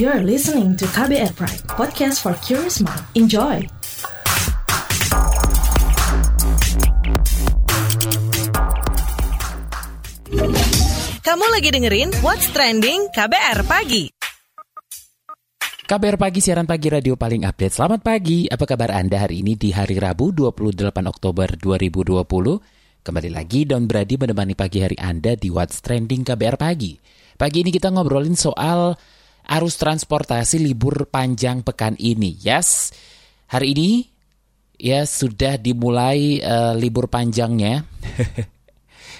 You're 0.00 0.24
listening 0.24 0.80
to 0.80 0.88
KBR 0.96 1.36
Pride, 1.36 1.60
podcast 1.76 2.24
for 2.24 2.32
curious 2.40 2.80
mind. 2.80 3.04
Enjoy! 3.12 3.60
Kamu 11.20 11.44
lagi 11.52 11.68
dengerin 11.68 12.16
What's 12.24 12.48
Trending 12.48 13.12
KBR 13.12 13.60
Pagi. 13.68 14.08
KBR 15.84 16.16
Pagi, 16.16 16.40
siaran 16.40 16.64
pagi 16.64 16.88
radio 16.88 17.20
paling 17.20 17.44
update. 17.44 17.76
Selamat 17.76 18.00
pagi, 18.00 18.48
apa 18.48 18.64
kabar 18.64 18.96
Anda 18.96 19.28
hari 19.28 19.44
ini 19.44 19.60
di 19.60 19.68
hari 19.68 20.00
Rabu 20.00 20.32
28 20.32 20.96
Oktober 21.12 21.60
2020? 21.60 22.24
Kembali 23.04 23.28
lagi 23.28 23.68
Don 23.68 23.84
Brady 23.84 24.16
menemani 24.16 24.56
pagi 24.56 24.80
hari 24.80 24.96
Anda 24.96 25.36
di 25.36 25.52
What's 25.52 25.84
Trending 25.84 26.24
KBR 26.24 26.56
Pagi. 26.56 26.96
Pagi 27.36 27.60
ini 27.60 27.68
kita 27.68 27.92
ngobrolin 27.92 28.32
soal 28.32 28.96
arus 29.50 29.74
transportasi 29.82 30.62
libur 30.62 31.10
panjang 31.10 31.66
pekan 31.66 31.98
ini. 31.98 32.38
Yes, 32.38 32.94
hari 33.50 33.74
ini 33.74 33.90
ya 34.78 35.02
sudah 35.02 35.58
dimulai 35.58 36.38
uh, 36.38 36.78
libur 36.78 37.10
panjangnya. 37.10 37.82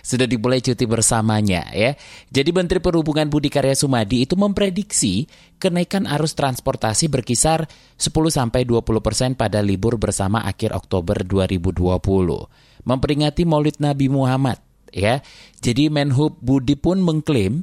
sudah 0.00 0.24
dimulai 0.24 0.64
cuti 0.64 0.88
bersamanya 0.88 1.68
ya. 1.76 1.92
Jadi 2.32 2.50
Menteri 2.56 2.80
Perhubungan 2.80 3.28
Budi 3.28 3.52
Karya 3.52 3.76
Sumadi 3.76 4.24
itu 4.24 4.32
memprediksi 4.38 5.28
kenaikan 5.60 6.08
arus 6.08 6.32
transportasi 6.32 7.12
berkisar 7.12 7.68
10 8.00 8.08
sampai 8.32 8.64
20 8.64 8.80
persen 9.04 9.36
pada 9.36 9.60
libur 9.60 10.00
bersama 10.00 10.40
akhir 10.46 10.72
Oktober 10.72 11.20
2020. 11.20 12.00
Memperingati 12.80 13.42
Maulid 13.44 13.76
Nabi 13.82 14.08
Muhammad 14.08 14.56
ya. 14.88 15.20
Jadi 15.60 15.92
Menhub 15.92 16.40
Budi 16.40 16.80
pun 16.80 17.04
mengklaim 17.04 17.60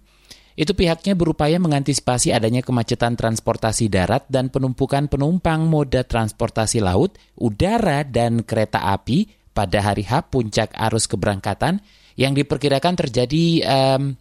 itu 0.57 0.73
pihaknya 0.73 1.13
berupaya 1.13 1.61
mengantisipasi 1.61 2.33
adanya 2.33 2.65
kemacetan 2.65 3.13
transportasi 3.13 3.93
darat 3.93 4.25
dan 4.25 4.49
penumpukan 4.49 5.05
penumpang 5.05 5.69
moda 5.69 6.01
transportasi 6.01 6.81
laut, 6.81 7.13
udara, 7.37 8.01
dan 8.01 8.41
kereta 8.41 8.81
api 8.89 9.29
pada 9.53 9.85
hari 9.85 10.01
H 10.01 10.33
puncak 10.33 10.73
arus 10.89 11.05
keberangkatan 11.05 11.77
yang 12.17 12.33
diperkirakan 12.33 12.97
terjadi 12.97 13.45
um, 13.69 14.17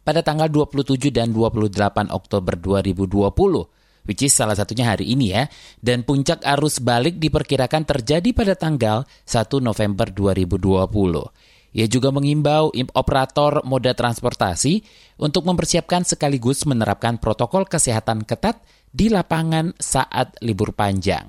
pada 0.00 0.24
tanggal 0.24 0.48
27 0.48 1.12
dan 1.12 1.36
28 1.36 2.08
Oktober 2.08 2.56
2020 2.56 3.76
which 4.08 4.22
is 4.24 4.32
salah 4.32 4.56
satunya 4.56 4.88
hari 4.88 5.12
ini 5.12 5.34
ya. 5.34 5.44
Dan 5.76 6.06
puncak 6.06 6.40
arus 6.56 6.80
balik 6.80 7.18
diperkirakan 7.18 7.84
terjadi 7.84 8.30
pada 8.32 8.54
tanggal 8.54 9.04
1 9.04 9.60
November 9.60 10.08
2020. 10.08 11.55
Ia 11.76 11.84
juga 11.84 12.08
mengimbau 12.08 12.72
operator 12.96 13.60
moda 13.68 13.92
transportasi 13.92 14.80
untuk 15.20 15.44
mempersiapkan 15.44 16.08
sekaligus 16.08 16.64
menerapkan 16.64 17.20
protokol 17.20 17.68
kesehatan 17.68 18.24
ketat 18.24 18.64
di 18.88 19.12
lapangan 19.12 19.76
saat 19.76 20.40
libur 20.40 20.72
panjang. 20.72 21.28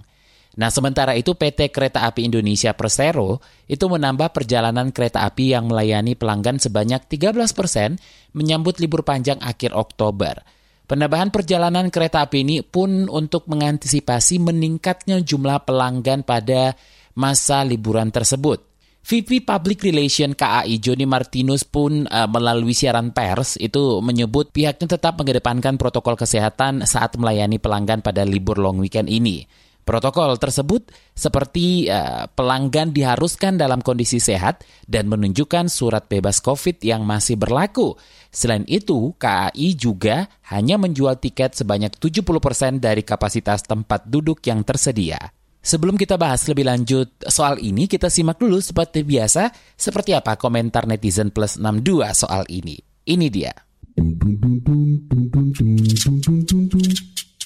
Nah, 0.57 0.71
sementara 0.71 1.13
itu 1.13 1.35
PT 1.35 1.69
Kereta 1.69 2.07
Api 2.07 2.31
Indonesia 2.31 2.71
Persero 2.73 3.43
itu 3.67 3.85
menambah 3.85 4.33
perjalanan 4.33 4.89
kereta 4.89 5.21
api 5.27 5.53
yang 5.53 5.69
melayani 5.69 6.17
pelanggan 6.17 6.57
sebanyak 6.57 7.05
13 7.05 7.35
persen 7.53 7.99
menyambut 8.33 8.81
libur 8.81 9.05
panjang 9.05 9.37
akhir 9.37 9.75
Oktober. 9.75 10.41
Penambahan 10.87 11.29
perjalanan 11.29 11.91
kereta 11.91 12.25
api 12.25 12.41
ini 12.41 12.57
pun 12.63 13.05
untuk 13.11 13.45
mengantisipasi 13.51 14.39
meningkatnya 14.41 15.21
jumlah 15.21 15.67
pelanggan 15.67 16.23
pada 16.23 16.73
masa 17.13 17.61
liburan 17.61 18.09
tersebut. 18.09 18.76
VP 19.07 19.47
Public 19.47 19.87
Relation 19.87 20.35
KAI 20.35 20.83
Joni 20.83 21.07
Martinus 21.07 21.63
pun 21.63 22.03
uh, 22.11 22.27
melalui 22.27 22.75
siaran 22.75 23.15
pers 23.15 23.55
itu 23.55 24.03
menyebut 24.03 24.51
pihaknya 24.51 24.99
tetap 24.99 25.15
mengedepankan 25.15 25.79
protokol 25.79 26.19
kesehatan 26.19 26.83
saat 26.83 27.15
melayani 27.15 27.55
pelanggan 27.55 28.03
pada 28.03 28.27
libur 28.27 28.59
long 28.59 28.83
weekend 28.83 29.07
ini. 29.07 29.47
Protokol 29.87 30.35
tersebut 30.35 30.91
seperti 31.15 31.87
uh, 31.87 32.27
pelanggan 32.35 32.91
diharuskan 32.91 33.55
dalam 33.55 33.79
kondisi 33.79 34.19
sehat 34.19 34.67
dan 34.83 35.07
menunjukkan 35.07 35.71
surat 35.71 36.11
bebas 36.11 36.43
COVID 36.43 36.83
yang 36.83 37.07
masih 37.07 37.39
berlaku. 37.39 37.95
Selain 38.27 38.67
itu, 38.67 39.15
KAI 39.15 39.79
juga 39.79 40.27
hanya 40.51 40.75
menjual 40.75 41.15
tiket 41.23 41.55
sebanyak 41.55 41.95
70% 41.95 42.83
dari 42.83 43.07
kapasitas 43.07 43.63
tempat 43.63 44.03
duduk 44.03 44.43
yang 44.43 44.67
tersedia. 44.67 45.36
Sebelum 45.67 45.99
kita 45.99 46.15
bahas 46.15 46.47
lebih 46.47 46.63
lanjut 46.63 47.11
soal 47.27 47.59
ini, 47.59 47.91
kita 47.91 48.07
simak 48.07 48.39
dulu 48.39 48.63
seperti 48.63 49.03
biasa, 49.03 49.51
seperti 49.75 50.15
apa 50.15 50.39
komentar 50.39 50.87
netizen 50.87 51.27
plus 51.27 51.59
62 51.59 52.07
soal 52.15 52.47
ini. 52.47 52.79
Ini 53.03 53.27
dia. 53.27 53.51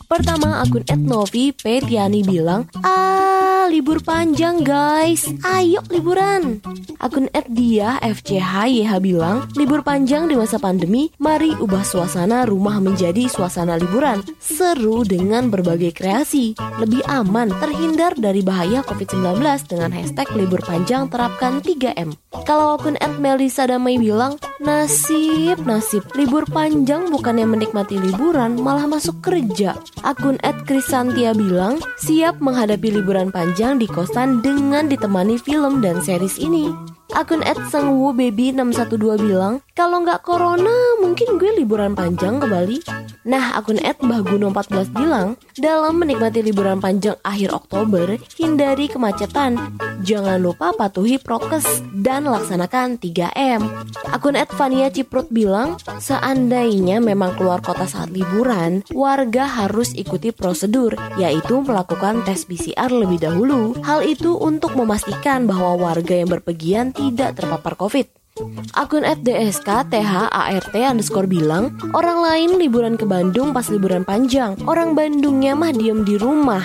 Pertama 0.06 0.62
akun 0.62 0.86
Etnovi 0.86 1.50
Petiani 1.50 2.22
bilang, 2.22 2.70
Ah, 2.86 3.41
libur 3.72 4.04
panjang 4.04 4.68
guys, 4.68 5.32
ayo 5.48 5.80
liburan. 5.88 6.60
Akun 7.00 7.32
Dia 7.48 7.96
FCHYH 8.04 9.00
bilang, 9.00 9.48
libur 9.56 9.80
panjang 9.80 10.28
di 10.28 10.36
masa 10.36 10.60
pandemi, 10.60 11.08
mari 11.24 11.56
ubah 11.56 11.80
suasana 11.80 12.44
rumah 12.44 12.84
menjadi 12.84 13.32
suasana 13.32 13.80
liburan. 13.80 14.20
Seru 14.44 15.08
dengan 15.08 15.48
berbagai 15.48 15.96
kreasi, 15.96 16.52
lebih 16.84 17.00
aman, 17.08 17.48
terhindar 17.64 18.12
dari 18.20 18.44
bahaya 18.44 18.84
COVID-19 18.84 19.40
dengan 19.72 19.96
hashtag 19.96 20.28
libur 20.36 20.60
panjang 20.68 21.08
terapkan 21.08 21.64
3M. 21.64 22.12
Kalau 22.44 22.76
akun 22.76 23.00
Melisa 23.24 23.72
Damai 23.72 23.96
bilang, 23.96 24.36
nasib, 24.60 25.64
nasib, 25.64 26.04
libur 26.20 26.44
panjang 26.44 27.08
bukannya 27.08 27.48
menikmati 27.48 27.96
liburan, 27.96 28.60
malah 28.60 28.84
masuk 28.84 29.24
kerja. 29.24 29.80
Akun 30.04 30.36
@krisantia 30.68 31.32
bilang 31.32 31.80
siap 31.96 32.44
menghadapi 32.44 33.00
liburan 33.00 33.32
panjang 33.32 33.61
di 33.78 33.86
kosan 33.86 34.42
dengan 34.42 34.90
ditemani 34.90 35.38
film 35.38 35.86
dan 35.86 36.02
series 36.02 36.42
ini. 36.42 36.74
Akun 37.14 37.46
Baby 38.18 38.50
612 38.50 39.22
bilang, 39.22 39.62
kalau 39.78 40.02
nggak 40.02 40.26
corona 40.26 40.98
mungkin 40.98 41.38
gue 41.38 41.62
liburan 41.62 41.94
panjang 41.94 42.42
ke 42.42 42.50
Bali. 42.50 42.82
Nah, 43.22 43.54
akun 43.54 43.78
Gunung 44.26 44.50
14 44.50 44.90
bilang, 44.98 45.38
dalam 45.54 46.02
menikmati 46.02 46.42
liburan 46.42 46.82
panjang 46.82 47.14
akhir 47.22 47.54
Oktober, 47.54 48.18
hindari 48.34 48.90
kemacetan. 48.90 49.78
Jangan 50.02 50.42
lupa 50.42 50.74
patuhi 50.74 51.22
prokes 51.22 51.86
dan 51.94 52.26
laksanakan 52.26 52.98
3M. 52.98 53.62
Akun 54.10 54.34
Vania 54.34 54.90
Ciprut 54.90 55.30
bilang, 55.30 55.78
seandainya 56.02 56.98
memang 56.98 57.38
keluar 57.38 57.62
kota 57.62 57.86
saat 57.86 58.10
liburan, 58.10 58.82
warga 58.90 59.46
harus 59.46 59.94
ikuti 59.94 60.34
prosedur, 60.34 60.98
yaitu 61.22 61.62
melakukan 61.62 62.26
tes 62.26 62.50
PCR 62.50 62.90
lebih 62.90 63.22
dahulu. 63.22 63.78
Hal 63.86 64.02
itu 64.02 64.34
untuk 64.34 64.74
memastikan 64.74 65.46
bahwa 65.46 65.78
warga 65.78 66.18
yang 66.18 66.30
berpergian 66.30 66.90
tidak 66.90 67.38
terpapar 67.38 67.78
COVID. 67.78 68.21
Akun 68.78 69.04
@dsk 69.06 69.68
THART 69.90 70.76
underscore 70.76 71.28
bilang, 71.28 71.76
orang 71.96 72.20
lain 72.22 72.50
liburan 72.60 72.96
ke 72.96 73.06
Bandung 73.08 73.52
pas 73.56 73.68
liburan 73.72 74.04
panjang, 74.04 74.58
orang 74.70 74.94
Bandungnya 74.94 75.56
mah 75.56 75.74
diem 75.74 76.04
di 76.04 76.16
rumah. 76.20 76.64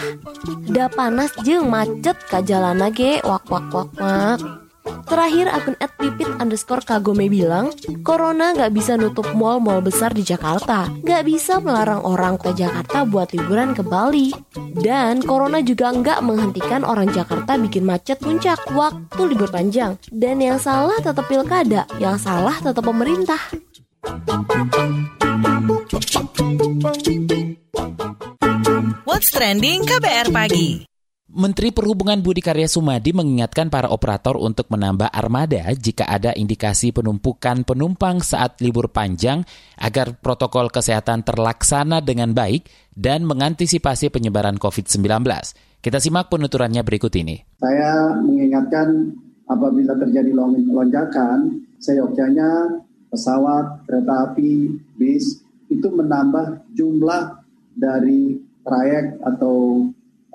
Da 0.67 0.91
panas 0.91 1.33
jeng 1.47 1.71
macet 1.71 2.17
ka 2.27 2.43
jalan 2.43 2.83
ge 2.93 3.23
wak 3.23 3.47
wak 3.49 3.67
wak 3.73 3.91
wak. 3.99 4.66
Terakhir 5.07 5.47
akun 5.51 5.75
@pipit 5.79 6.31
underscore 6.39 6.83
kagome 6.83 7.27
bilang, 7.27 7.75
Corona 8.07 8.55
gak 8.55 8.71
bisa 8.75 8.95
nutup 8.95 9.27
mall-mall 9.35 9.83
besar 9.83 10.15
di 10.15 10.23
Jakarta, 10.23 10.91
gak 11.03 11.23
bisa 11.27 11.59
melarang 11.59 12.03
orang 12.07 12.39
ke 12.39 12.55
Jakarta 12.55 13.03
buat 13.07 13.31
liburan 13.35 13.75
ke 13.75 13.83
Bali. 13.83 14.31
Dan 14.77 15.23
Corona 15.23 15.63
juga 15.63 15.91
gak 15.95 16.23
menghentikan 16.23 16.83
orang 16.87 17.11
Jakarta 17.11 17.59
bikin 17.59 17.83
macet 17.83 18.19
puncak 18.19 18.63
waktu 18.75 19.23
libur 19.27 19.51
panjang. 19.51 19.99
Dan 20.11 20.43
yang 20.43 20.59
salah 20.59 20.99
tetap 21.03 21.27
pilkada, 21.27 21.87
yang 21.99 22.19
salah 22.19 22.55
tetap 22.59 22.83
pemerintah. 22.83 23.41
What's 29.07 29.33
Trending 29.33 29.87
KBR 29.87 30.29
Pagi 30.31 30.96
Menteri 31.27 31.75
Perhubungan 31.75 32.23
Budi 32.23 32.39
Karya 32.39 32.71
Sumadi 32.71 33.11
mengingatkan 33.11 33.67
para 33.67 33.91
operator 33.91 34.39
untuk 34.39 34.71
menambah 34.71 35.11
armada 35.11 35.75
jika 35.75 36.07
ada 36.07 36.31
indikasi 36.31 36.95
penumpukan 36.95 37.67
penumpang 37.67 38.23
saat 38.23 38.63
libur 38.63 38.95
panjang 38.95 39.43
agar 39.75 40.23
protokol 40.23 40.71
kesehatan 40.71 41.27
terlaksana 41.27 41.99
dengan 41.99 42.31
baik 42.31 42.71
dan 42.95 43.27
mengantisipasi 43.27 44.15
penyebaran 44.15 44.55
COVID-19. 44.55 45.03
Kita 45.83 45.99
simak 45.99 46.31
penuturannya 46.31 46.87
berikut 46.87 47.11
ini. 47.19 47.43
Saya 47.59 48.15
mengingatkan 48.23 49.11
apabila 49.51 49.99
terjadi 49.99 50.31
lonjakan, 50.71 51.59
seyogyanya 51.83 52.71
pesawat, 53.11 53.83
kereta 53.83 54.31
api, 54.31 54.79
bis 54.95 55.43
itu 55.75 55.91
menambah 55.91 56.71
jumlah 56.79 57.43
dari 57.75 58.39
trayek 58.63 59.19
atau 59.27 59.91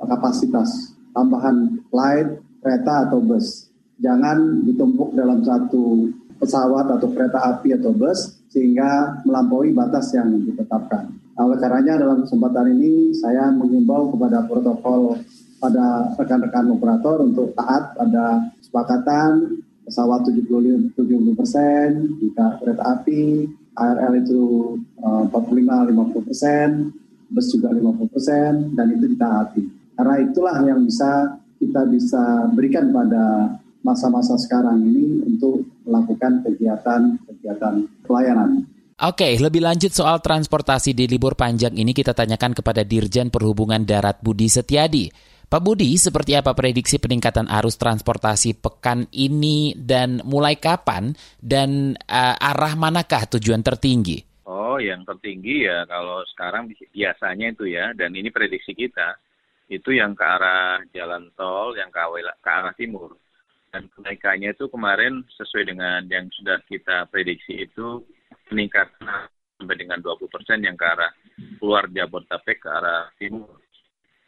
kapasitas 0.05 0.95
tambahan 1.11 1.81
flight, 1.91 2.39
kereta 2.63 3.09
atau 3.09 3.19
bus. 3.19 3.67
Jangan 4.01 4.65
ditumpuk 4.65 5.13
dalam 5.13 5.45
satu 5.45 6.09
pesawat 6.41 6.89
atau 6.97 7.07
kereta 7.13 7.37
api 7.37 7.77
atau 7.77 7.93
bus 7.93 8.41
sehingga 8.49 9.21
melampaui 9.23 9.71
batas 9.71 10.09
yang 10.17 10.33
ditetapkan. 10.41 11.13
Oleh 11.37 11.57
karenanya 11.61 12.01
dalam 12.01 12.25
kesempatan 12.25 12.75
ini 12.75 13.13
saya 13.15 13.53
mengimbau 13.53 14.09
kepada 14.13 14.45
protokol 14.45 15.21
pada 15.61 16.17
rekan-rekan 16.17 16.73
operator 16.73 17.21
untuk 17.21 17.53
taat 17.53 17.93
pada 17.93 18.49
kesepakatan 18.57 19.61
pesawat 19.85 20.25
70 20.25 20.93
persen, 21.37 22.17
jika 22.17 22.57
kereta 22.61 22.83
api 22.97 23.45
ARL 23.77 24.13
itu 24.19 24.77
45-50 24.99 26.27
persen, 26.27 26.89
bus 27.29 27.47
juga 27.53 27.69
50 27.71 28.13
persen, 28.13 28.51
dan 28.75 28.87
itu 28.91 29.05
ditaati. 29.13 29.80
Karena 30.01 30.17
itulah 30.17 30.57
yang 30.65 30.81
bisa 30.81 31.37
kita 31.61 31.85
bisa 31.85 32.49
berikan 32.57 32.89
pada 32.89 33.53
masa-masa 33.85 34.33
sekarang 34.33 34.81
ini 34.81 35.21
untuk 35.29 35.61
melakukan 35.85 36.41
kegiatan-kegiatan 36.41 37.85
pelayanan. 38.09 38.65
Oke, 38.97 39.37
lebih 39.37 39.61
lanjut 39.61 39.93
soal 39.93 40.17
transportasi 40.17 40.97
di 40.97 41.05
libur 41.05 41.37
panjang 41.37 41.77
ini 41.77 41.93
kita 41.93 42.17
tanyakan 42.17 42.57
kepada 42.57 42.81
Dirjen 42.81 43.29
Perhubungan 43.29 43.85
Darat 43.85 44.25
Budi 44.25 44.49
Setiadi. 44.49 45.05
Pak 45.45 45.61
Budi, 45.61 45.93
seperti 45.93 46.33
apa 46.33 46.57
prediksi 46.57 46.97
peningkatan 46.97 47.45
arus 47.61 47.77
transportasi 47.77 48.57
pekan 48.57 49.05
ini 49.13 49.77
dan 49.77 50.25
mulai 50.25 50.57
kapan 50.57 51.13
dan 51.37 51.93
uh, 52.09 52.41
arah 52.41 52.73
manakah 52.73 53.37
tujuan 53.37 53.61
tertinggi? 53.61 54.49
Oh, 54.49 54.81
yang 54.81 55.05
tertinggi 55.05 55.69
ya 55.69 55.85
kalau 55.85 56.25
sekarang 56.33 56.73
biasanya 56.89 57.53
itu 57.53 57.69
ya, 57.69 57.93
dan 57.93 58.17
ini 58.17 58.33
prediksi 58.33 58.73
kita, 58.73 59.13
itu 59.71 59.95
yang 59.95 60.11
ke 60.11 60.25
arah 60.27 60.83
jalan 60.91 61.31
tol, 61.39 61.71
yang 61.79 61.87
ke, 61.87 61.99
arah 62.43 62.75
timur. 62.75 63.15
Dan 63.71 63.87
kenaikannya 63.95 64.51
itu 64.51 64.67
kemarin 64.67 65.23
sesuai 65.31 65.71
dengan 65.71 66.03
yang 66.11 66.27
sudah 66.35 66.59
kita 66.67 67.07
prediksi 67.07 67.63
itu 67.63 68.03
peningkatan 68.51 69.31
sampai 69.55 69.79
dengan 69.79 70.03
20 70.03 70.27
persen 70.27 70.59
yang 70.59 70.75
ke 70.75 70.83
arah 70.83 71.07
keluar 71.55 71.87
Jabodetabek 71.87 72.59
ke 72.59 72.67
arah 72.67 73.07
timur 73.15 73.61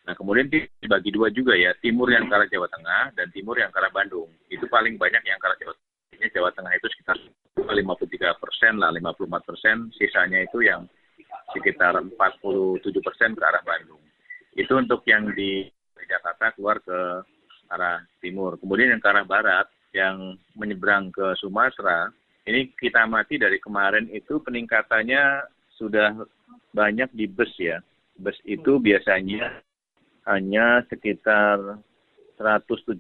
Nah, 0.04 0.14
kemudian 0.20 0.52
dibagi 0.52 1.16
dua 1.16 1.32
juga 1.32 1.56
ya, 1.56 1.72
timur 1.80 2.12
yang 2.12 2.28
ke 2.28 2.36
arah 2.36 2.48
Jawa 2.52 2.68
Tengah 2.68 3.16
dan 3.16 3.32
timur 3.32 3.56
yang 3.56 3.72
ke 3.72 3.80
arah 3.80 3.94
Bandung. 3.96 4.28
Itu 4.52 4.68
paling 4.68 5.00
banyak 5.00 5.24
yang 5.24 5.40
ke 5.40 5.48
arah 5.48 5.58
Jawa 5.60 5.74
Tengah. 5.80 5.92
Jawa 6.32 6.50
Tengah 6.52 6.74
itu 6.76 6.88
sekitar 6.92 7.16
53 7.56 8.44
persen 8.44 8.74
lah, 8.80 8.92
54 8.92 9.48
persen. 9.48 9.76
Sisanya 9.96 10.44
itu 10.44 10.60
yang 10.60 10.84
sekitar 11.56 11.96
47 12.04 12.20
persen 13.00 13.32
ke 13.32 13.44
arah 13.48 13.64
Bandung. 13.64 14.04
Itu 14.54 14.78
untuk 14.78 15.02
yang 15.10 15.34
di 15.34 15.66
Jakarta 16.06 16.54
keluar 16.54 16.78
ke 16.84 17.26
arah 17.74 18.06
timur. 18.22 18.62
Kemudian 18.62 18.94
yang 18.94 19.02
ke 19.02 19.10
arah 19.10 19.26
barat, 19.26 19.68
yang 19.94 20.38
menyeberang 20.54 21.10
ke 21.10 21.34
Sumatera, 21.42 22.10
ini 22.46 22.70
kita 22.76 23.08
amati 23.08 23.40
dari 23.40 23.58
kemarin 23.58 24.10
itu 24.12 24.42
peningkatannya 24.44 25.48
sudah 25.80 26.22
banyak 26.76 27.10
di 27.16 27.26
bus 27.26 27.50
ya. 27.58 27.80
Bus 28.20 28.38
itu 28.46 28.78
biasanya 28.78 29.64
hanya 30.30 30.86
sekitar 30.92 31.82
176 32.38 33.00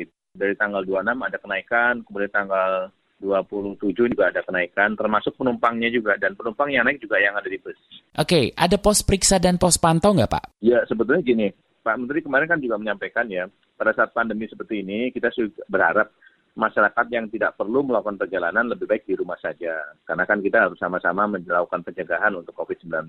gitu. 0.00 0.14
Dari 0.30 0.54
tanggal 0.54 0.86
26 0.86 1.26
ada 1.26 1.38
kenaikan, 1.42 1.94
kemudian 2.06 2.30
tanggal 2.30 2.94
27 3.20 4.10
juga 4.16 4.32
ada 4.32 4.40
kenaikan, 4.40 4.96
termasuk 4.96 5.36
penumpangnya 5.36 5.92
juga. 5.92 6.16
Dan 6.16 6.34
penumpang 6.34 6.72
yang 6.72 6.88
naik 6.88 7.04
juga 7.04 7.20
yang 7.20 7.36
ada 7.36 7.46
di 7.46 7.60
bus. 7.60 7.76
Oke, 8.16 8.50
ada 8.56 8.80
pos 8.80 9.04
periksa 9.04 9.36
dan 9.36 9.60
pos 9.60 9.76
pantau 9.76 10.16
nggak 10.16 10.32
Pak? 10.32 10.44
Ya, 10.64 10.80
sebetulnya 10.88 11.20
gini, 11.20 11.52
Pak 11.84 12.00
Menteri 12.00 12.24
kemarin 12.24 12.48
kan 12.48 12.60
juga 12.60 12.80
menyampaikan 12.80 13.28
ya, 13.28 13.44
pada 13.76 13.92
saat 13.92 14.10
pandemi 14.16 14.48
seperti 14.48 14.80
ini, 14.80 15.12
kita 15.12 15.28
berharap 15.68 16.12
masyarakat 16.58 17.06
yang 17.14 17.30
tidak 17.30 17.54
perlu 17.54 17.86
melakukan 17.86 18.18
perjalanan 18.18 18.66
lebih 18.68 18.84
baik 18.90 19.06
di 19.06 19.14
rumah 19.14 19.38
saja. 19.38 19.80
Karena 20.04 20.26
kan 20.26 20.42
kita 20.42 20.68
harus 20.68 20.78
sama-sama 20.80 21.30
melakukan 21.30 21.80
pencegahan 21.86 22.34
untuk 22.34 22.52
COVID-19. 22.58 23.08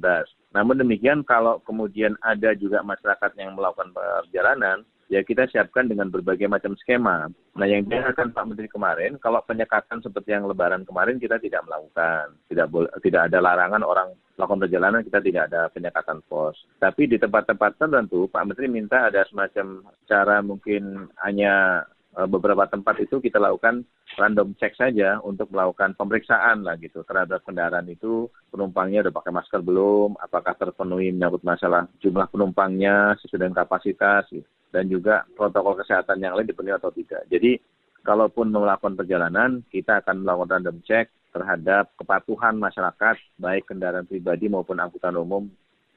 Namun 0.54 0.76
demikian 0.80 1.26
kalau 1.26 1.60
kemudian 1.66 2.16
ada 2.22 2.54
juga 2.54 2.86
masyarakat 2.86 3.32
yang 3.36 3.58
melakukan 3.58 3.92
perjalanan, 3.92 4.86
ya 5.12 5.20
kita 5.28 5.44
siapkan 5.52 5.92
dengan 5.92 6.08
berbagai 6.08 6.48
macam 6.48 6.72
skema. 6.80 7.28
Nah 7.60 7.68
yang 7.68 7.84
diarahkan 7.84 8.32
Pak 8.32 8.48
Menteri 8.48 8.72
kemarin, 8.72 9.20
kalau 9.20 9.44
penyekatan 9.44 10.00
seperti 10.00 10.32
yang 10.32 10.48
Lebaran 10.48 10.88
kemarin 10.88 11.20
kita 11.20 11.36
tidak 11.44 11.68
melakukan, 11.68 12.40
tidak 12.48 12.72
boleh, 12.72 12.88
tidak 13.04 13.28
ada 13.28 13.44
larangan 13.44 13.84
orang 13.84 14.16
melakukan 14.40 14.64
perjalanan 14.64 15.04
kita 15.04 15.20
tidak 15.20 15.44
ada 15.52 15.68
penyekatan 15.76 16.24
pos. 16.32 16.56
Tapi 16.80 17.12
di 17.12 17.20
tempat-tempat 17.20 17.76
tertentu 17.76 18.32
Pak 18.32 18.48
Menteri 18.48 18.72
minta 18.72 19.12
ada 19.12 19.28
semacam 19.28 19.84
cara 20.08 20.40
mungkin 20.40 21.12
hanya 21.20 21.84
Eh, 22.12 22.28
beberapa 22.28 22.68
tempat 22.68 23.00
itu 23.00 23.24
kita 23.24 23.40
lakukan 23.40 23.88
random 24.20 24.52
check 24.60 24.76
saja 24.76 25.24
untuk 25.24 25.48
melakukan 25.48 25.96
pemeriksaan 25.96 26.60
lah 26.60 26.76
gitu 26.76 27.08
terhadap 27.08 27.40
kendaraan 27.48 27.88
itu 27.88 28.28
penumpangnya 28.52 29.08
udah 29.08 29.16
pakai 29.16 29.32
masker 29.32 29.64
belum, 29.64 30.20
apakah 30.20 30.52
terpenuhi 30.60 31.16
menyangkut 31.16 31.40
masalah 31.48 31.88
jumlah 32.04 32.28
penumpangnya 32.28 33.16
sesuai 33.24 33.48
dengan 33.48 33.64
kapasitas 33.64 34.28
gitu. 34.28 34.44
Dan 34.72 34.88
juga 34.88 35.28
protokol 35.36 35.78
kesehatan 35.84 36.24
yang 36.24 36.34
lain 36.34 36.48
dipenuhi 36.48 36.76
atau 36.76 36.90
tidak. 36.92 37.28
Jadi 37.28 37.60
kalaupun 38.02 38.50
melakukan 38.50 38.98
perjalanan 38.98 39.62
kita 39.70 40.02
akan 40.02 40.26
melakukan 40.26 40.50
random 40.60 40.78
check 40.88 41.12
terhadap 41.32 41.92
kepatuhan 41.96 42.60
masyarakat 42.60 43.16
baik 43.40 43.70
kendaraan 43.70 44.04
pribadi 44.04 44.52
maupun 44.52 44.80
angkutan 44.80 45.16
umum 45.16 45.48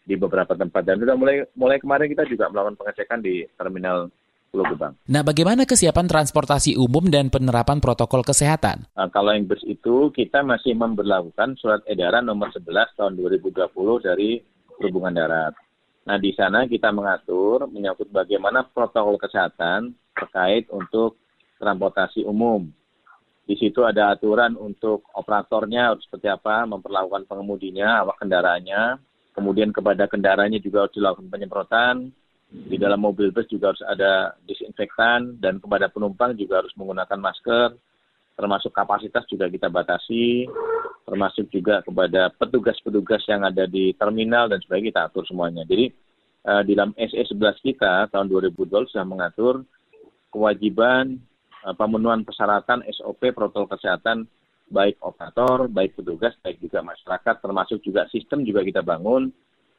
di 0.05 0.15
beberapa 0.15 0.53
tempat 0.53 0.85
dan 0.85 1.01
sudah 1.01 1.17
mulai 1.17 1.49
mulai 1.57 1.81
kemarin 1.81 2.13
kita 2.13 2.29
juga 2.29 2.53
melakukan 2.53 2.77
pengecekan 2.77 3.21
di 3.25 3.43
terminal 3.57 4.13
Pulau 4.55 4.71
Gebang. 4.71 4.95
Nah, 5.11 5.27
bagaimana 5.27 5.67
kesiapan 5.67 6.07
transportasi 6.07 6.79
umum 6.79 7.11
dan 7.11 7.27
penerapan 7.27 7.83
protokol 7.83 8.23
kesehatan? 8.23 8.87
Nah, 8.95 9.11
kalau 9.11 9.35
yang 9.35 9.51
bus 9.51 9.59
itu 9.67 10.15
kita 10.15 10.47
masih 10.47 10.79
memperlakukan 10.79 11.59
surat 11.59 11.83
edaran 11.91 12.23
nomor 12.23 12.55
11 12.55 12.95
tahun 12.95 13.19
2020 13.19 13.51
dari 14.07 14.39
Perhubungan 14.79 15.11
Darat. 15.11 15.64
Nah, 16.05 16.17
di 16.21 16.37
sana 16.37 16.69
kita 16.69 16.93
mengatur 16.93 17.65
menyangkut 17.69 18.13
bagaimana 18.13 18.65
protokol 18.69 19.17
kesehatan 19.17 19.97
terkait 20.13 20.69
untuk 20.69 21.17
transportasi 21.57 22.29
umum. 22.29 22.69
Di 23.45 23.57
situ 23.61 23.85
ada 23.85 24.13
aturan 24.13 24.57
untuk 24.57 25.05
operatornya 25.17 25.93
harus 25.93 26.05
seperti 26.05 26.33
apa, 26.33 26.65
memperlakukan 26.65 27.29
pengemudinya, 27.29 28.05
awak 28.05 28.21
kendaraannya, 28.21 29.01
kemudian 29.37 29.69
kepada 29.69 30.09
kendaraannya 30.09 30.61
juga 30.65 30.89
harus 30.89 30.97
dilakukan 30.97 31.29
penyemprotan, 31.29 32.09
di 32.55 32.77
dalam 32.79 33.03
mobil 33.03 33.35
bus 33.35 33.51
juga 33.51 33.75
harus 33.75 33.85
ada 33.85 34.39
disinfektan 34.47 35.43
dan 35.43 35.59
kepada 35.59 35.91
penumpang 35.91 36.39
juga 36.39 36.63
harus 36.63 36.73
menggunakan 36.79 37.19
masker. 37.19 37.69
Termasuk 38.35 38.75
kapasitas 38.75 39.23
juga 39.31 39.47
kita 39.47 39.71
batasi, 39.71 40.51
termasuk 41.07 41.47
juga 41.55 41.85
kepada 41.87 42.35
petugas-petugas 42.35 43.23
yang 43.31 43.47
ada 43.47 43.69
di 43.71 43.95
terminal 43.95 44.51
dan 44.51 44.59
sebagainya 44.59 44.91
kita 44.91 45.03
atur 45.07 45.25
semuanya. 45.29 45.63
Jadi 45.63 45.93
uh, 46.49 46.63
di 46.67 46.73
dalam 46.75 46.91
SE 46.99 47.23
11 47.31 47.63
kita 47.63 48.11
tahun 48.11 48.27
2012 48.27 48.91
sudah 48.91 49.07
mengatur 49.07 49.63
kewajiban 50.35 51.23
uh, 51.63 51.75
pemenuhan 51.79 52.27
persyaratan 52.27 52.83
SOP 52.91 53.31
protokol 53.31 53.71
kesehatan 53.71 54.27
baik 54.65 54.97
operator, 55.05 55.69
baik 55.69 55.95
petugas, 55.95 56.33
baik 56.41 56.59
juga 56.59 56.81
masyarakat, 56.81 57.35
termasuk 57.45 57.79
juga 57.85 58.09
sistem 58.09 58.43
juga 58.43 58.65
kita 58.65 58.81
bangun 58.81 59.29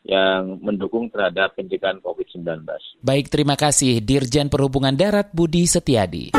yang 0.06 0.62
mendukung 0.62 1.10
terhadap 1.10 1.58
pencegahan 1.58 1.98
COVID-19. 1.98 2.62
Baik, 3.02 3.26
terima 3.34 3.58
kasih 3.58 4.06
Dirjen 4.06 4.54
Perhubungan 4.54 4.94
Darat 4.94 5.34
Budi 5.34 5.66
Setiadi. 5.66 6.38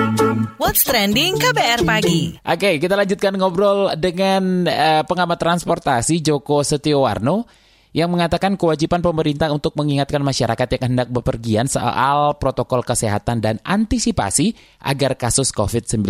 What's 0.57 0.87
trending 0.87 1.35
KBR 1.35 1.83
pagi? 1.83 2.39
Oke, 2.39 2.79
kita 2.79 2.95
lanjutkan 2.95 3.35
ngobrol 3.35 3.91
dengan 3.99 4.71
uh, 4.71 5.03
pengamat 5.03 5.39
transportasi 5.43 6.23
Joko 6.23 6.63
Setiowarno 6.63 7.67
yang 7.97 8.13
mengatakan 8.13 8.55
kewajiban 8.61 9.01
pemerintah 9.01 9.49
untuk 9.51 9.75
mengingatkan 9.75 10.21
masyarakat 10.21 10.79
yang 10.79 10.83
hendak 10.93 11.09
bepergian 11.09 11.65
soal 11.65 12.37
protokol 12.37 12.85
kesehatan 12.85 13.41
dan 13.41 13.57
antisipasi 13.65 14.53
agar 14.85 15.19
kasus 15.19 15.49
COVID-19 15.51 16.05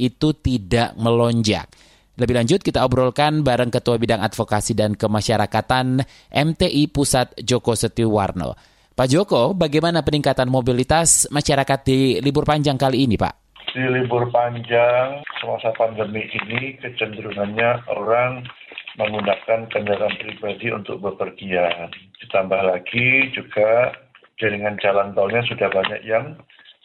itu 0.00 0.28
tidak 0.42 0.96
melonjak. 0.98 1.68
Lebih 2.16 2.32
lanjut 2.32 2.64
kita 2.64 2.80
obrolkan 2.80 3.44
bareng 3.44 3.68
Ketua 3.68 4.00
Bidang 4.00 4.24
Advokasi 4.24 4.72
dan 4.72 4.96
Kemasyarakatan 4.96 6.00
MTI 6.32 6.88
Pusat 6.88 7.36
Joko 7.44 7.76
Setiwarno. 7.76 8.56
Pak 8.96 9.08
Joko, 9.12 9.52
bagaimana 9.52 10.00
peningkatan 10.00 10.48
mobilitas 10.48 11.28
masyarakat 11.28 11.76
di 11.84 12.16
libur 12.24 12.48
panjang 12.48 12.80
kali 12.80 13.04
ini, 13.04 13.20
Pak? 13.20 13.60
Di 13.68 13.84
libur 13.84 14.32
panjang 14.32 15.20
semasa 15.36 15.76
pandemi 15.76 16.24
ini 16.24 16.80
kecenderungannya 16.80 17.84
orang 17.92 18.48
menggunakan 18.96 19.68
kendaraan 19.68 20.16
pribadi 20.16 20.72
untuk 20.72 21.04
bepergian. 21.04 21.92
Ditambah 22.24 22.64
lagi 22.64 23.28
juga 23.36 23.92
jaringan 24.40 24.80
jalan 24.80 25.12
tolnya 25.12 25.44
sudah 25.44 25.68
banyak 25.68 26.00
yang 26.08 26.32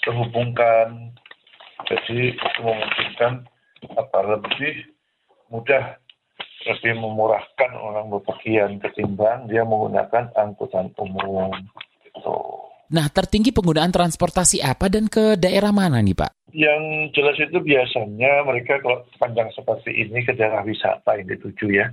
terhubungkan. 0.04 1.16
Jadi 1.88 2.36
itu 2.36 2.60
memungkinkan 2.60 3.48
apa 3.96 4.20
lebih 4.28 4.92
mudah 5.52 6.00
lebih 6.66 6.94
memurahkan 6.98 7.72
orang 7.76 8.08
bepergian 8.10 8.78
ketimbang 8.80 9.50
dia 9.50 9.66
menggunakan 9.66 10.32
angkutan 10.34 10.94
umum. 10.98 11.52
Gitu. 12.06 12.38
Nah, 12.92 13.08
tertinggi 13.08 13.56
penggunaan 13.56 13.92
transportasi 13.92 14.60
apa 14.60 14.92
dan 14.92 15.08
ke 15.08 15.40
daerah 15.40 15.72
mana 15.72 16.04
nih 16.04 16.12
Pak? 16.12 16.32
Yang 16.52 16.84
jelas 17.16 17.38
itu 17.40 17.58
biasanya 17.64 18.44
mereka 18.44 18.84
kalau 18.84 19.08
panjang 19.16 19.48
seperti 19.56 19.96
ini 19.96 20.20
ke 20.28 20.36
daerah 20.36 20.64
wisata 20.64 21.16
yang 21.16 21.28
dituju 21.32 21.68
ya. 21.72 21.88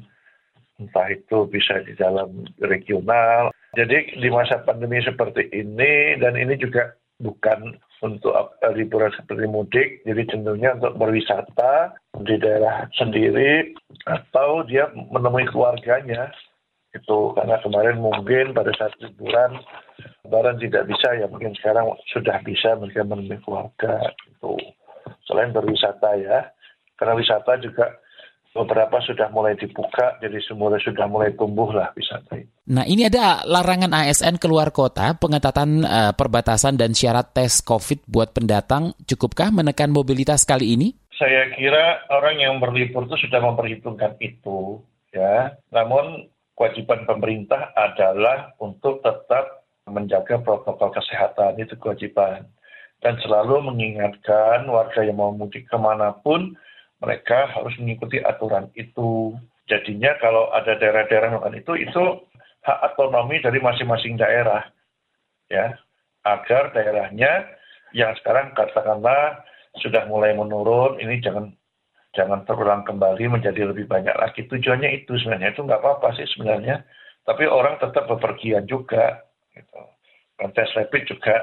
entah 0.79 1.11
itu 1.11 1.43
bisa 1.51 1.83
di 1.83 1.91
dalam 1.99 2.47
regional. 2.63 3.51
Jadi 3.75 4.15
di 4.15 4.31
masa 4.31 4.63
pandemi 4.63 5.03
seperti 5.03 5.51
ini 5.51 6.15
dan 6.23 6.39
ini 6.39 6.55
juga 6.55 6.95
bukan 7.19 7.75
untuk 7.99 8.35
liburan 8.75 9.11
seperti 9.15 9.45
mudik, 9.51 9.89
jadi 10.07 10.23
cenderungnya 10.31 10.79
untuk 10.79 10.95
berwisata 11.03 11.99
di 12.23 12.39
daerah 12.39 12.87
sendiri 12.95 13.75
atau 14.07 14.63
dia 14.67 14.87
menemui 14.95 15.47
keluarganya. 15.51 16.31
Itu 16.95 17.37
karena 17.37 17.61
kemarin 17.61 18.01
mungkin 18.01 18.57
pada 18.57 18.73
saat 18.79 18.97
liburan 19.03 19.61
lebaran 20.25 20.57
tidak 20.63 20.89
bisa 20.89 21.09
ya 21.19 21.27
mungkin 21.29 21.53
sekarang 21.59 21.91
sudah 22.15 22.41
bisa 22.47 22.79
mereka 22.79 23.05
menemui 23.05 23.39
keluarga 23.45 24.15
itu 24.31 24.57
selain 25.27 25.51
berwisata 25.53 26.17
ya. 26.23 26.49
Karena 26.99 27.15
wisata 27.15 27.59
juga 27.63 27.95
beberapa 28.59 28.99
sudah 29.07 29.31
mulai 29.31 29.55
dibuka, 29.55 30.19
jadi 30.19 30.37
semula 30.43 30.77
sudah 30.83 31.07
mulai 31.07 31.31
tumbuh 31.39 31.71
lah 31.71 31.95
wisata 31.95 32.43
Nah 32.69 32.85
ini 32.85 33.09
ada 33.09 33.47
larangan 33.49 33.95
ASN 33.95 34.37
keluar 34.37 34.75
kota, 34.75 35.17
pengetatan 35.17 35.87
uh, 35.87 36.13
perbatasan 36.13 36.77
dan 36.77 36.93
syarat 36.93 37.33
tes 37.33 37.65
COVID 37.65 38.05
buat 38.05 38.37
pendatang, 38.37 38.93
cukupkah 39.09 39.49
menekan 39.49 39.89
mobilitas 39.89 40.45
kali 40.45 40.77
ini? 40.77 40.93
Saya 41.17 41.49
kira 41.57 42.05
orang 42.13 42.37
yang 42.37 42.55
berlibur 42.61 43.09
itu 43.09 43.17
sudah 43.27 43.41
memperhitungkan 43.41 44.21
itu, 44.21 44.85
ya. 45.11 45.57
Namun 45.73 46.29
kewajiban 46.59 47.09
pemerintah 47.09 47.73
adalah 47.73 48.53
untuk 48.61 49.01
tetap 49.01 49.65
menjaga 49.89 50.43
protokol 50.45 50.93
kesehatan 50.93 51.57
itu 51.57 51.75
kewajiban 51.81 52.45
dan 53.01 53.15
selalu 53.23 53.63
mengingatkan 53.73 54.67
warga 54.67 55.07
yang 55.07 55.19
mau 55.19 55.31
mudik 55.31 55.71
ke 55.71 55.77
mana 55.79 56.13
pun 56.21 56.55
mereka 56.99 57.51
harus 57.55 57.75
mengikuti 57.79 58.19
aturan 58.23 58.71
itu. 58.75 59.35
Jadinya 59.69 60.17
kalau 60.19 60.49
ada 60.51 60.75
daerah-daerah 60.81 61.37
melakukan 61.37 61.61
itu, 61.61 61.73
itu 61.77 62.05
hak 62.65 62.79
otonomi 62.95 63.39
dari 63.45 63.61
masing-masing 63.61 64.17
daerah. 64.17 64.65
ya 65.49 65.77
Agar 66.25 66.73
daerahnya 66.77 67.49
yang 67.97 68.13
sekarang 68.21 68.53
katakanlah 68.53 69.45
sudah 69.81 70.05
mulai 70.09 70.35
menurun, 70.37 71.01
ini 71.01 71.21
jangan 71.21 71.53
jangan 72.17 72.43
terulang 72.49 72.83
kembali 72.83 73.29
menjadi 73.29 73.69
lebih 73.69 73.87
banyak 73.87 74.17
lagi. 74.17 74.49
Tujuannya 74.49 75.05
itu 75.05 75.15
sebenarnya, 75.21 75.53
itu 75.55 75.63
nggak 75.65 75.81
apa-apa 75.81 76.17
sih 76.17 76.27
sebenarnya. 76.37 76.83
Tapi 77.29 77.45
orang 77.45 77.77
tetap 77.77 78.09
bepergian 78.09 78.65
juga. 78.65 79.21
Gitu. 79.53 79.81
Dan 80.41 80.49
tes 80.57 80.71
rapid 80.73 81.03
juga 81.05 81.37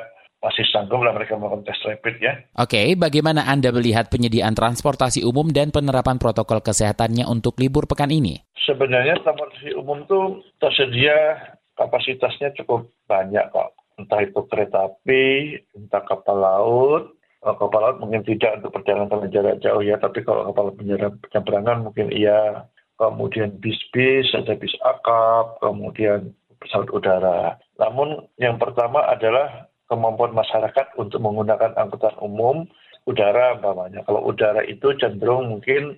masih 0.45 0.61
sanggup 0.69 1.01
lah 1.01 1.09
mereka 1.09 1.33
melakukan 1.41 1.65
tes 1.65 1.81
rapid 1.81 2.15
ya. 2.21 2.37
Oke, 2.61 2.93
bagaimana 2.93 3.49
Anda 3.49 3.73
melihat 3.73 4.13
penyediaan 4.13 4.53
transportasi 4.53 5.25
umum 5.25 5.49
dan 5.49 5.73
penerapan 5.73 6.21
protokol 6.21 6.61
kesehatannya 6.61 7.25
untuk 7.25 7.57
libur 7.57 7.89
pekan 7.89 8.13
ini? 8.13 8.45
Sebenarnya 8.61 9.17
transportasi 9.25 9.73
umum 9.73 10.05
itu 10.05 10.45
tersedia 10.61 11.41
kapasitasnya 11.73 12.53
cukup 12.61 12.85
banyak 13.09 13.41
kok. 13.49 13.73
Entah 13.97 14.21
itu 14.21 14.37
kereta 14.45 14.93
api, 14.93 15.57
entah 15.73 16.05
kapal 16.05 16.37
laut, 16.37 17.03
kapal 17.41 17.81
laut 17.81 17.97
mungkin 17.97 18.21
tidak 18.21 18.61
untuk 18.61 18.77
perjalanan 18.77 19.31
jarak 19.33 19.57
jauh 19.65 19.81
ya, 19.81 19.97
tapi 19.97 20.21
kalau 20.21 20.53
kapal 20.53 20.69
penyeberangan 20.77 21.89
mungkin 21.89 22.13
iya. 22.13 22.69
Kemudian 22.95 23.59
bis-bis, 23.59 24.31
ada 24.31 24.55
bis 24.55 24.71
akap, 24.79 25.59
kemudian 25.59 26.31
pesawat 26.63 26.87
udara. 26.95 27.59
Namun 27.75 28.23
yang 28.39 28.55
pertama 28.55 29.03
adalah 29.03 29.67
kemampuan 29.86 30.34
masyarakat 30.34 30.98
untuk 30.98 31.22
menggunakan 31.22 31.77
angkutan 31.77 32.15
umum 32.22 32.65
udara 33.06 33.58
umpamanya. 33.58 34.01
Kalau 34.04 34.25
udara 34.25 34.65
itu 34.65 34.94
cenderung 34.98 35.50
mungkin 35.50 35.98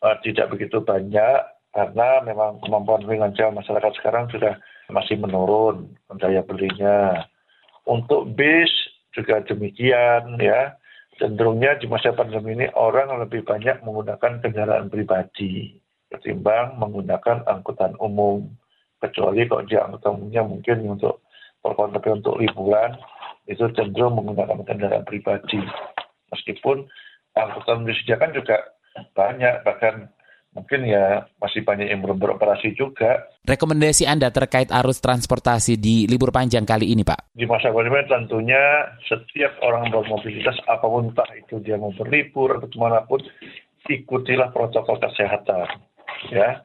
uh, 0.00 0.16
tidak 0.24 0.52
begitu 0.56 0.80
banyak 0.80 1.40
karena 1.70 2.08
memang 2.26 2.58
kemampuan 2.64 3.06
finansial 3.06 3.54
masyarakat 3.54 3.92
sekarang 4.00 4.26
sudah 4.32 4.58
masih 4.90 5.20
menurun 5.20 5.94
daya 6.18 6.42
belinya. 6.42 7.28
Untuk 7.86 8.34
bis 8.34 8.70
juga 9.14 9.44
demikian 9.44 10.40
ya. 10.40 10.74
Cenderungnya 11.20 11.76
di 11.76 11.84
masa 11.84 12.16
pandemi 12.16 12.56
ini 12.56 12.66
orang 12.72 13.12
lebih 13.20 13.44
banyak 13.44 13.84
menggunakan 13.84 14.40
kendaraan 14.40 14.88
pribadi 14.88 15.76
ketimbang 16.10 16.80
menggunakan 16.80 17.46
angkutan 17.46 17.94
umum. 18.02 18.50
Kecuali 19.00 19.44
kalau 19.44 19.64
dia 19.64 19.84
angkutan 19.84 20.16
umumnya 20.16 20.42
mungkin 20.44 20.76
untuk 20.96 21.19
kalau 21.60 21.92
tapi 21.92 22.08
untuk 22.12 22.40
liburan 22.40 22.96
itu 23.44 23.66
cenderung 23.76 24.16
menggunakan 24.16 24.64
kendaraan 24.64 25.04
pribadi. 25.04 25.60
Meskipun 26.30 26.86
angkutan 27.34 27.84
disediakan 27.84 28.30
juga 28.32 28.56
banyak, 29.12 29.66
bahkan 29.66 30.08
mungkin 30.50 30.82
ya 30.82 31.30
masih 31.38 31.62
banyak 31.62 31.90
yang 31.90 32.02
belum 32.02 32.18
beroperasi 32.18 32.74
juga. 32.74 33.30
Rekomendasi 33.46 34.06
Anda 34.06 34.34
terkait 34.34 34.70
arus 34.70 34.98
transportasi 34.98 35.78
di 35.78 36.06
libur 36.10 36.34
panjang 36.34 36.66
kali 36.66 36.90
ini, 36.90 37.06
Pak? 37.06 37.34
Di 37.34 37.46
masa 37.46 37.70
pandemi 37.70 38.02
tentunya 38.10 38.90
setiap 39.06 39.58
orang 39.62 39.90
bermobilitas, 39.90 40.58
apa 40.66 40.86
pun 40.86 41.10
entah 41.10 41.30
itu 41.38 41.62
dia 41.62 41.78
mau 41.78 41.94
berlibur 41.94 42.58
atau 42.58 42.66
ke 42.70 42.78
mana 42.78 43.02
pun, 43.06 43.22
ikutilah 43.90 44.54
protokol 44.54 45.02
kesehatan. 45.02 45.66
Ya, 46.30 46.62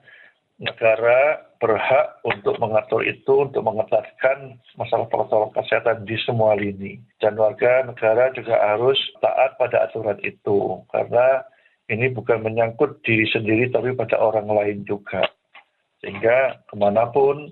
negara 0.62 1.45
berhak 1.60 2.20
untuk 2.28 2.60
mengatur 2.60 3.02
itu, 3.06 3.48
untuk 3.48 3.64
mengetatkan 3.64 4.60
masalah 4.76 5.08
protokol 5.08 5.52
kesehatan 5.56 6.04
di 6.04 6.16
semua 6.24 6.56
lini. 6.56 7.00
Dan 7.20 7.40
warga 7.40 7.86
negara 7.88 8.32
juga 8.36 8.60
harus 8.60 8.98
taat 9.24 9.56
pada 9.60 9.88
aturan 9.88 10.20
itu, 10.22 10.84
karena 10.92 11.44
ini 11.88 12.10
bukan 12.12 12.42
menyangkut 12.42 13.02
diri 13.06 13.30
sendiri, 13.30 13.70
tapi 13.70 13.94
pada 13.94 14.18
orang 14.18 14.50
lain 14.50 14.84
juga. 14.90 15.22
Sehingga 16.02 16.60
ke 16.70 16.76
mana 16.78 17.10
pun 17.10 17.50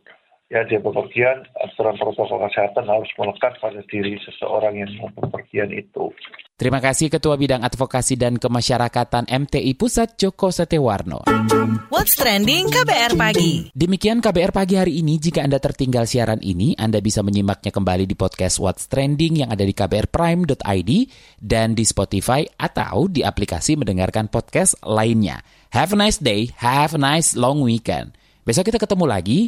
ya 0.53 0.61
dia 0.69 0.77
bepergian, 0.77 1.49
aturan 1.65 1.97
protokol 1.97 2.45
kesehatan 2.45 2.85
harus 2.85 3.09
melekat 3.17 3.57
pada 3.57 3.81
diri 3.89 4.21
seseorang 4.21 4.77
yang 4.77 4.91
mau 5.01 5.09
bepergian 5.17 5.73
itu. 5.73 6.13
Terima 6.53 6.77
kasih 6.77 7.09
Ketua 7.09 7.33
Bidang 7.33 7.65
Advokasi 7.65 8.13
dan 8.13 8.37
Kemasyarakatan 8.37 9.25
MTI 9.25 9.73
Pusat 9.73 10.21
Joko 10.21 10.53
Setewarno. 10.53 11.25
What's 11.89 12.13
Trending 12.13 12.69
KBR 12.69 13.17
Pagi. 13.17 13.73
Demikian 13.73 14.21
KBR 14.21 14.53
Pagi 14.53 14.77
hari 14.77 15.01
ini. 15.01 15.17
Jika 15.17 15.41
Anda 15.41 15.57
tertinggal 15.57 16.05
siaran 16.05 16.45
ini, 16.45 16.77
Anda 16.77 17.01
bisa 17.01 17.25
menyimaknya 17.25 17.73
kembali 17.73 18.05
di 18.05 18.13
podcast 18.13 18.61
What's 18.61 18.85
Trending 18.85 19.41
yang 19.41 19.49
ada 19.49 19.65
di 19.65 19.73
kbrprime.id 19.73 20.91
dan 21.41 21.73
di 21.73 21.83
Spotify 21.83 22.45
atau 22.61 23.09
di 23.09 23.25
aplikasi 23.25 23.73
mendengarkan 23.73 24.29
podcast 24.29 24.77
lainnya. 24.85 25.41
Have 25.73 25.97
a 25.97 25.97
nice 25.97 26.21
day, 26.21 26.53
have 26.61 26.93
a 26.93 27.01
nice 27.01 27.33
long 27.33 27.65
weekend. 27.65 28.13
Besok 28.45 28.69
kita 28.69 28.77
ketemu 28.77 29.09
lagi. 29.09 29.39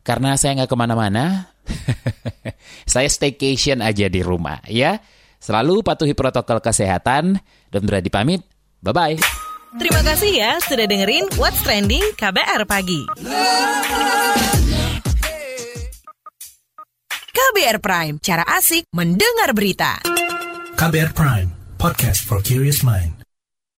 Karena 0.00 0.34
saya 0.40 0.60
nggak 0.60 0.70
ke 0.70 0.76
mana-mana, 0.78 1.52
saya 2.92 3.08
staycation 3.08 3.84
aja 3.84 4.08
di 4.08 4.20
rumah 4.24 4.64
ya. 4.66 4.98
Selalu 5.40 5.80
patuhi 5.80 6.12
protokol 6.12 6.60
kesehatan 6.60 7.40
dan 7.72 7.82
berani 7.84 8.12
pamit. 8.12 8.40
Bye-bye. 8.84 9.16
Terima 9.80 10.02
kasih 10.02 10.32
ya 10.34 10.58
sudah 10.60 10.84
dengerin 10.84 11.30
What's 11.38 11.62
Trending 11.64 12.02
KBR 12.18 12.66
Pagi. 12.68 13.06
KBR 17.30 17.78
Prime, 17.78 18.16
cara 18.18 18.44
asik 18.58 18.90
mendengar 18.92 19.54
berita. 19.54 20.02
KBR 20.74 21.14
Prime, 21.14 21.48
podcast 21.78 22.26
for 22.26 22.42
curious 22.42 22.82
mind. 22.82 23.19